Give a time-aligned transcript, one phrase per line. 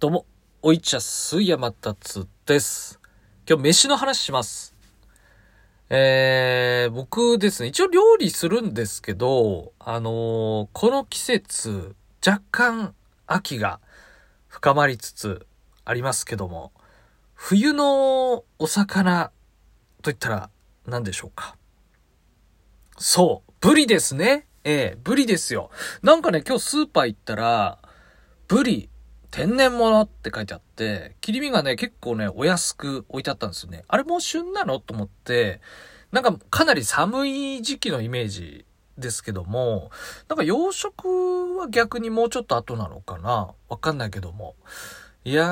[0.00, 0.24] どうも、
[0.62, 2.98] おいちゃす山達です。
[3.46, 4.74] 今日飯の話します。
[5.90, 11.94] えー、僕ですね、一応料理するんですけど、あのーこの季節、
[12.26, 12.94] 若干
[13.26, 13.78] 秋が
[14.48, 15.46] 深まりつつ
[15.84, 16.72] ありますけども、
[17.34, 19.30] 冬のお魚
[20.00, 20.48] といったら
[20.86, 21.58] 何でしょうか。
[22.96, 24.46] そう、ブリですね。
[24.64, 25.68] ええブリですよ。
[26.02, 27.78] なんかね、今日スーパー行ったら、
[28.48, 28.88] ブリ、
[29.30, 33.84] 天然物って書いてあって、切り身がね、結構ね、お安く置いてあったんですよね。
[33.86, 35.60] あれもう旬なのと思って、
[36.10, 38.64] なんかかなり寒い時期のイメージ
[38.98, 39.90] ですけども、
[40.28, 43.54] なんか養殖は逆にもうちょっと後なのかな？
[43.68, 44.56] わかんないけども。
[45.22, 45.44] いや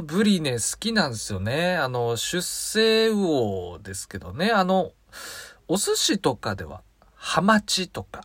[0.00, 1.76] ー、ブリね、好きなんですよね。
[1.76, 4.50] あの、出世魚ですけどね。
[4.50, 4.92] あの、
[5.68, 6.82] お寿司とかでは、
[7.14, 8.22] ハマチとか、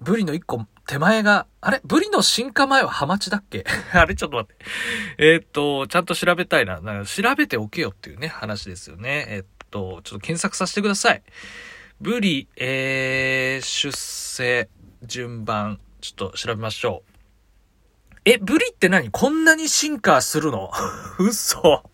[0.00, 1.80] ブリの一個手前が、あれ？
[1.84, 3.64] ブリの進化前はハマチだっけ？
[3.94, 4.16] あれ？
[4.16, 4.64] ちょっと待って。
[5.18, 6.80] えーっと、ちゃんと調べたいな。
[6.80, 9.26] なんか調べておけよっていうね、話ですよね。
[9.28, 11.22] えーっと、ちょっと検索させてください。
[12.00, 14.68] ブリ、えー、出世、
[15.04, 17.10] 順番、ちょっと調べましょう。
[18.24, 19.10] え、ブリって何？
[19.10, 20.72] こんなに進化するの？
[21.20, 21.84] 嘘。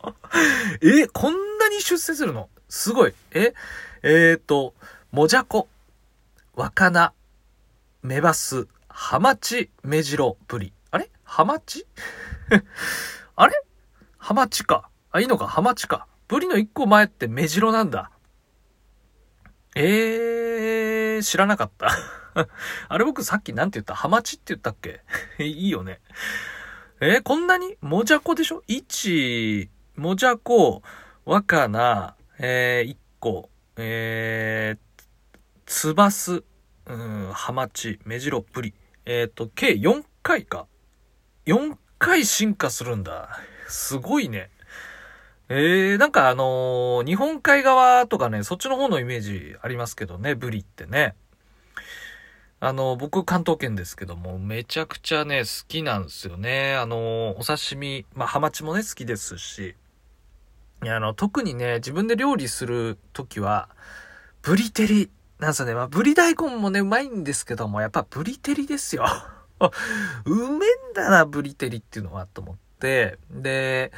[0.81, 2.49] え、こんなに出世するの？
[2.71, 3.15] すごい。
[3.33, 3.53] え、
[4.03, 4.73] えーっと、
[5.13, 5.69] もじゃこ、
[6.55, 7.13] わかな、
[8.03, 8.67] メバス、
[8.99, 10.73] ハマチ、メジロ、ブリ。
[10.91, 11.11] あれ？
[11.23, 11.87] ハマチ？
[13.37, 13.63] あれ？
[14.17, 14.89] ハマチか。
[15.13, 16.07] あ、いいのか、ハマチか。
[16.29, 18.11] ブリの一個前ってメジロなんだ。
[19.75, 21.91] えー、知らなかった。
[22.89, 23.95] あれ僕さっきなんて言った？
[23.95, 25.03] ハマチって言ったっけ？
[25.45, 26.01] いいよね。
[27.01, 30.81] えーこんなにもじゃこでしょ ?1、もじゃこ、
[31.27, 35.03] わかな、えー、1個、えー、
[35.67, 36.43] つばす、
[36.87, 38.73] うん、ハマチ、メジロ、ブリ。
[39.07, 40.67] えっ、と、計4回か。
[41.47, 43.39] 4回進化するんだ。
[43.69, 44.51] すごいね。
[45.49, 51.15] えー、なんかあのー日本海側とかね、そっちの方のイメージありますけどね、ブリってね。
[52.59, 56.75] あの、僕関東圏ですけども、めちゃくちゃね、好きなんですよね。
[56.75, 59.77] あの、お刺身、まあ、ハマチもね、好きですし。
[60.83, 63.69] いやあの、特にね、自分で料理するときは、
[64.43, 65.75] ブリ照り、なんすよね。
[65.75, 69.05] まあ、ブリ大根もね、うまいんですけども、やっぱブリ照りですよ。
[70.25, 70.61] うめん
[70.95, 73.19] だな、ブリ照りっていうのは、と思って。
[73.31, 73.93] で、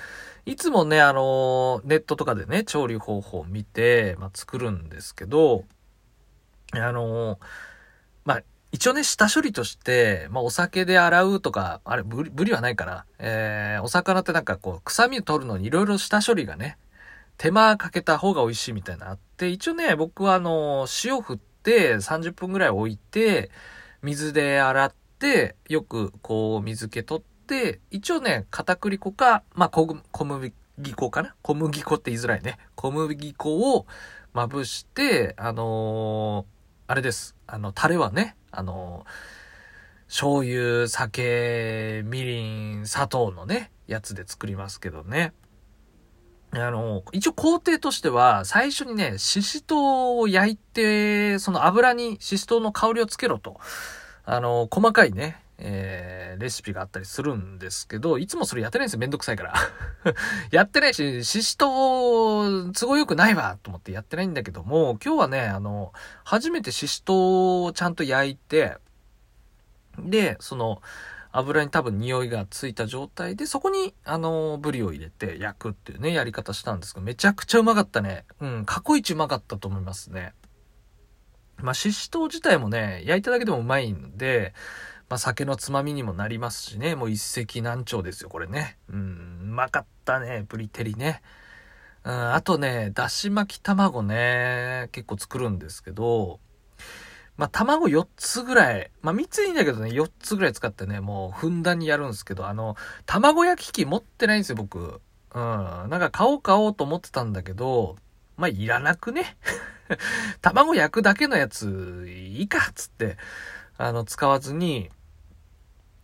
[0.47, 5.65] いつもね、あの、ネットとかでね、調理方法を見て、まあ、作るんですけど、
[6.73, 7.39] あの、
[8.25, 13.07] まあ、一応ね、下処理として、まあ、お酒で洗うとか、あれ、ブリ、ブリはないかな。
[13.19, 16.79] えー、お魚ってなんかこう、臭みを取るのにいろいろ下処理がね、
[17.39, 23.51] 手間かけた方が美味しいみたいなあって、一応ね、僕はあの、塩振って30分ぐらい置いて、
[24.03, 30.53] 水で洗って、よくこう、水気取って、一応ね、片栗粉か、まあ、小ぐ小麦
[30.95, 31.35] 粉かな？
[31.43, 32.59] 小麦粉って言いづらいね。
[32.75, 33.87] 小麦粉を
[34.33, 36.59] まぶして、あのー
[36.91, 37.37] あれです。
[37.47, 39.11] あの、タレはね、あのー
[40.09, 45.35] 醤油、酒、みりん、砂糖のね、やつで作りますけどね。
[46.53, 49.79] あの、一応工程としては、最初にね、シシトウ
[50.21, 53.61] を焼いて、その油にシシトウの香りをつけろと、
[54.25, 59.01] あの、細かいね、えー、レシピがあったりするんですけど、いつもそれやってないんですよ。
[59.01, 59.55] めんどくさいから。
[60.51, 65.93] やってないし、シシトウ、都合よくないわ、と思ってやってないんだけども、今日はね、あの、
[66.25, 68.79] 初めてシシトウをちゃんと焼いて、
[69.99, 70.81] で、その、
[71.33, 78.25] 油に多分匂いがついた状態で、そこに、あの、ブリを入れて焼くっていうね、やり方したんですけど、めちゃくちゃうまかったね。
[78.41, 80.33] うん、過去一うまかったと思いますね。
[81.59, 84.55] まあ、シシトウ自体もね、焼いただけでもうまいんで、
[85.09, 88.79] まあ、酒のつまみにもなりますしね、もう一石何鳥ですよ、これね。
[88.89, 91.23] うん、うまかったね、ブリ照りね。
[92.05, 96.41] うん、あとね、だし巻き卵ね、結構作るんですけど、
[97.39, 102.77] まあ、卵4つぐらい、まあ、3ついいんだけどね、4つぐらい使ってね、もうふんだんにやるんですけど、あの、
[103.07, 105.01] 卵焼き器持ってないんですよ、僕。
[105.35, 105.41] うん。
[105.41, 107.97] なんか買おう買おうと思ってたんだけど、
[108.37, 109.37] まあ、いらなくね？
[110.43, 113.17] 卵焼くだけのやつ、いいかつって、
[113.77, 114.91] あの、使わずに、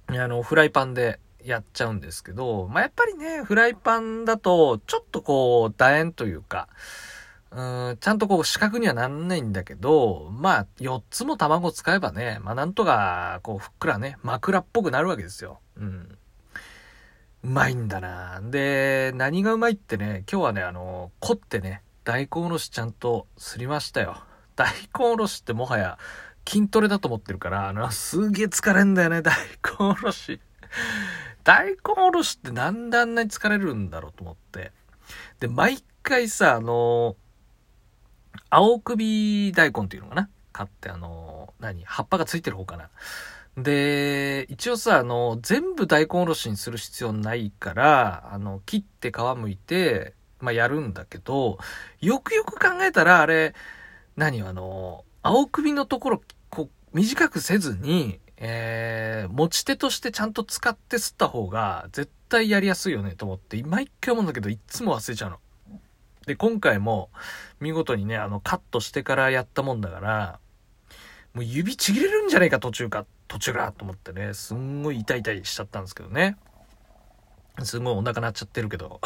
[0.06, 6.68] あの、フライパンでやっちゃうんですけど、まあ、やっぱりね、フライパンだと、ちょっとこう、楕円というか、
[7.54, 15.60] うん、ちゃんとこう四角にはなんないんだけど、まあ、4つも卵使えばね、まあなんとか、こう、ふっくらね、枕っぽくなるわけですよ。
[15.76, 16.18] うん。
[17.44, 24.16] うまいんだなで、何がうまいってね、今日はね、あの、凝ってね、大根おろしちゃんとすりましたよ。
[24.56, 25.98] 大根おろしってもはや
[26.48, 29.32] 筋トレだと思ってるから、あの、すげえ疲れんだよね、大
[29.78, 30.40] 根おろし。
[31.44, 34.72] 大根おろしってなんであんなに疲れるんだろうと思って。
[35.38, 37.16] で、毎回さ、あの
[38.50, 40.28] 青首大根っていうのかな？
[40.52, 41.84] 買って、あの何？
[41.84, 42.90] 葉っぱがついてる方かな。
[43.56, 51.58] で、一応さ、あの、全部大根おろしにする必要ないから、あの、切って皮むいて、まあ、やるんだけど、
[52.00, 53.54] よくよく考えたら、あれ、
[54.16, 54.42] 何？
[54.42, 65.38] あの、青首のところ、こう、短くせずに、えー、持ち手としてちゃんと使って吸った方が、絶対やりやすいよね、と思って、毎回思うんだけど、いつも忘れちゃうの。
[66.26, 67.10] で、今回も、
[67.60, 70.38] 見事にね、あの、カットしてからやったもんだから、
[71.34, 76.36] もう指ちぎれるんじゃないか、途中か、途中からと思ってね、すんごい痛々しちゃったんですけどね。
[77.62, 79.00] すごいお腹鳴っちゃってるけど。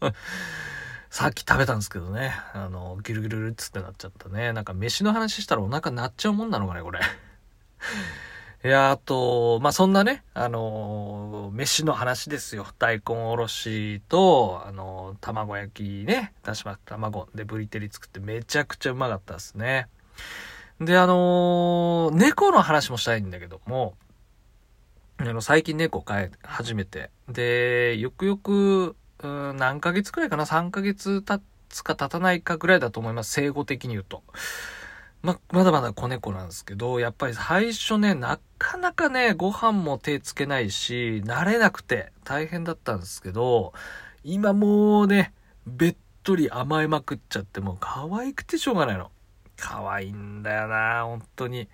[1.10, 2.34] さっき食べたんですけどね。
[2.54, 4.52] あの、ギルギルルっつってなっちゃったね。
[4.52, 7.00] なんか飯の話したらお腹鳴っちゃうもんなのかね、これ。
[8.62, 12.66] いや、あと、まあ、そんなね、あの飯の話ですよ。
[12.78, 19.88] 大根おろしと、あの卵焼きね、だし巻き卵でブリテリ作ってめちゃくちゃうまかったですね。
[20.78, 23.94] で、あのー、猫の話もしたいんだけども、
[25.16, 33.32] あの、最近猫飼い始めて、で、よくよく、何ヶ月くらいかな ?3 ヶ月経つか経たないかぐらいだと思います。
[33.32, 34.22] 生後的に言うと。
[35.22, 43.72] ま、まだまだ子猫なんですけど、やっぱり最初ね、なかなかね、ご飯も手つけないし、慣れなくて大変だったんですけど、
[44.24, 45.34] 今もうね、
[45.66, 49.10] べっとり甘えまくっちゃって、もう可愛くてしょうがないの。
[49.56, 51.68] 可愛いんだよな、本当に。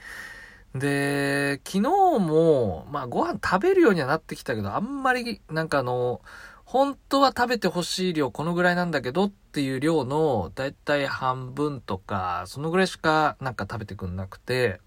[0.75, 6.21] で、昨日も、まあご飯食べるようにはなってきたけど、あんまり、なんかあの、
[6.65, 14.83] 本当は食べてほしい量このぐらいなんだけどっていう量のだいたい半分とか、そのぐらいしかなんか食べてくんなくて、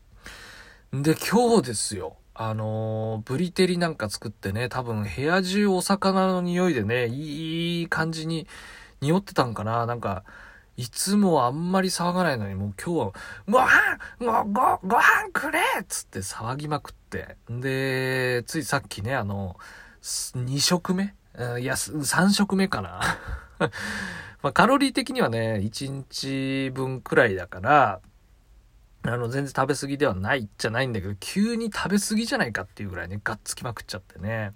[0.93, 2.17] で、今日ですよ。
[2.35, 8.47] あのブリテリなんか作ってね、多分部屋中お魚の匂いでね、いい感じに
[9.01, 10.23] 匂ってたんかななんか、
[10.77, 13.13] いつもあんまり騒がないのに、もう今日は、
[13.49, 17.37] ご飯ご、ご、ご飯くれっつって騒ぎまくって。
[17.49, 19.57] で、ついさっきね、あの、
[20.03, 21.15] 2食目？
[21.59, 23.01] いや、3食目かな。
[24.41, 28.01] まあ、カロリー的にはね、1日分くらいだから、
[29.03, 34.53] あの、全然食べ過ぎではないじゃないんだけど、急に食べ過ぎじゃないかっていうぐらいね、がっつきまくっちゃってね。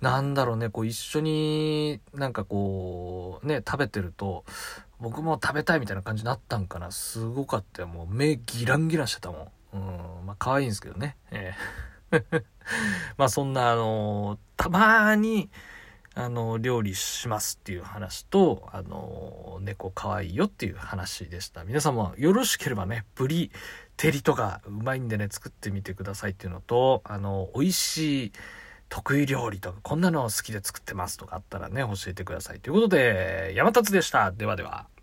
[0.00, 4.44] なんだろうね、こう一緒になんかこう、ね、食べてると、
[5.00, 6.90] 僕も食べたいみたいな感じになったんかな。
[6.90, 7.88] すごかったよ。
[7.88, 9.76] もう目ギランギランしてたもん。
[9.76, 10.26] うん。
[10.26, 11.16] まあ可愛いんですけどね。
[11.30, 12.44] えー、
[13.16, 15.50] まあそんなあのー、たまーに、
[16.16, 21.64] あの、料理しますっていう話と、あの、猫可愛いよっていう話でした。
[21.64, 23.50] 皆さんもよろしければね、ブリ、
[23.96, 28.32] 照りとかうまいんでね、作ってみてくださいっていうのと、あの、美味しい、
[28.88, 32.60] 得意料理とか、こんなの好きで作ってますとかあったらね、教えてください。
[32.60, 34.30] ということで、山達でした。
[34.30, 34.93] ではでは。